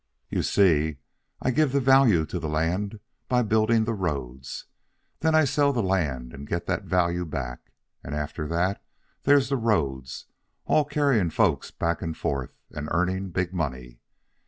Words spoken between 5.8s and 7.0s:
land and get that